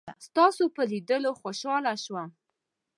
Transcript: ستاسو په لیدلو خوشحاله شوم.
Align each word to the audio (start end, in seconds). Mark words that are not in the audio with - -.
ستاسو 0.25 0.63
په 0.75 0.81
لیدلو 0.91 1.31
خوشحاله 1.41 1.93
شوم. 2.03 2.29